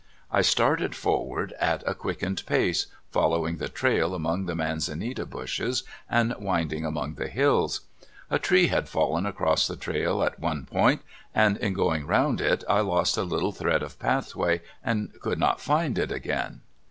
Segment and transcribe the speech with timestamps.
[0.31, 0.51] I 28 CALIFORNIA SKETCHES.
[0.51, 6.83] Started forward at a quickened pace, following the trail among the manzanita bushes, and winding
[6.83, 7.81] among the hills.
[8.31, 11.03] A tree had fallen across the trail at one point,
[11.35, 15.61] and in going round it I lost the little thread of pathway and could not
[15.61, 16.61] find it again.